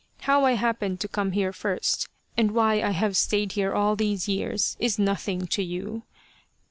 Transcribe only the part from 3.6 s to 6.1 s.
all these years, is nothing to you.